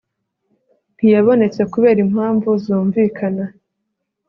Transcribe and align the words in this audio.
ntiyabonetse 0.95 1.61
kubera 1.73 1.99
impamvu 2.05 2.49
zumvikana 2.63 3.43